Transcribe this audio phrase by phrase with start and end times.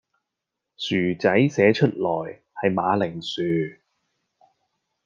[0.77, 1.93] 薯仔寫出來
[2.55, 3.77] 係馬鈴薯